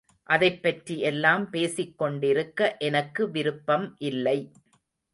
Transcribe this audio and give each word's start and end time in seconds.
அதைப்பற்றி 0.29 0.95
எல்லாம் 1.01 1.45
பேசிக் 1.49 1.97
கொண்டிருக்க 1.97 2.75
எனக்கு 2.79 3.31
விருப்பம் 3.31 3.87
இல்லை. 4.03 4.37